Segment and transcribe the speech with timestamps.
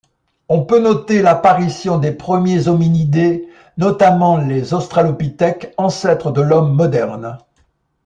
[0.49, 7.37] On peut noter l'apparition des premiers hominidés, notamment les australopithèques, ancêtres de l'homme moderne.